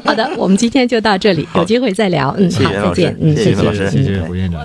[0.03, 2.33] 好的，我们今天就到这里，有机会再聊。
[2.37, 3.15] 嗯，好，再见。
[3.21, 4.61] 嗯，谢谢老师谢谢谢谢胡院长。